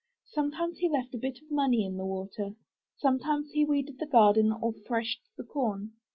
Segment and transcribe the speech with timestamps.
[0.25, 2.55] Sometimes he left a bit of money in the water.
[2.97, 5.91] Sometimes he weeded the garden or threshed the corn.